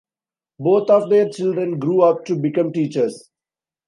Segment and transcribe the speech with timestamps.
[0.59, 3.29] Both of their children grew up to become teachers.